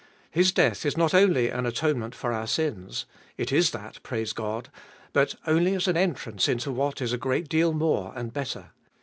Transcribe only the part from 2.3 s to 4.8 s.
our sins— it is that, praise God!—